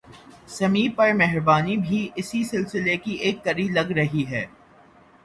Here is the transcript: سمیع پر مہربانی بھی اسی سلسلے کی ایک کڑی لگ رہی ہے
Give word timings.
سمیع 0.49 0.87
پر 0.95 1.11
مہربانی 1.13 1.75
بھی 1.79 1.99
اسی 2.15 2.43
سلسلے 2.43 2.97
کی 2.97 3.11
ایک 3.21 3.43
کڑی 3.43 3.67
لگ 3.69 3.91
رہی 3.91 4.25
ہے 4.29 4.45